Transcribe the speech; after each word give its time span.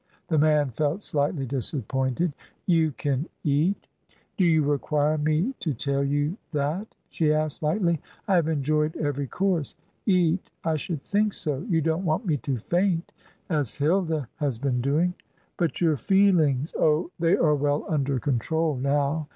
The 0.29 0.39
man 0.39 0.71
felt 0.71 1.03
slightly 1.03 1.45
disappointed. 1.45 2.33
"You 2.65 2.89
can 2.93 3.27
eat?" 3.43 3.87
"Do 4.35 4.43
you 4.45 4.63
require 4.63 5.15
me 5.19 5.53
to 5.59 5.75
tell 5.75 6.03
you 6.03 6.37
that?" 6.53 6.95
she 7.11 7.31
asked 7.31 7.61
lightly. 7.61 8.01
"I 8.27 8.33
have 8.37 8.47
enjoyed 8.47 8.95
every 8.97 9.27
course. 9.27 9.75
Eat 10.07 10.49
I 10.63 10.75
should 10.77 11.03
think 11.03 11.33
so. 11.33 11.59
You 11.69 11.81
don't 11.81 12.03
want 12.03 12.25
me 12.25 12.37
to 12.37 12.57
faint, 12.57 13.11
as 13.47 13.75
Hilda 13.75 14.27
has 14.37 14.57
been 14.57 14.81
doing." 14.81 15.13
"But 15.55 15.81
your 15.81 15.97
feelings" 15.97 16.73
"Oh, 16.79 17.11
they 17.19 17.37
are 17.37 17.53
well 17.53 17.85
under 17.87 18.17
control, 18.19 18.75
now. 18.77 19.27